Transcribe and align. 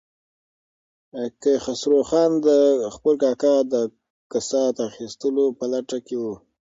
کیخسرو 1.41 1.99
خان 2.09 2.31
د 2.45 2.47
خپل 2.95 3.13
کاکا 3.23 3.55
د 3.73 3.75
کسات 4.31 4.75
اخیستلو 4.89 5.45
په 5.57 5.65
لټه 5.71 5.97
کې 6.05 6.15
و. 6.21 6.23